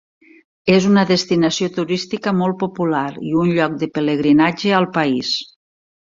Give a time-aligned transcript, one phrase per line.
[0.75, 5.35] És una destinació turística molt popular i un lloc de pelegrinatge al país.